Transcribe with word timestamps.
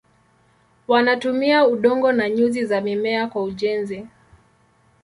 Wanatumia 0.87 1.67
udongo 1.67 2.11
na 2.11 2.29
nyuzi 2.29 2.65
za 2.65 2.81
mimea 2.81 3.27
kwa 3.27 3.43
ujenzi. 3.43 4.07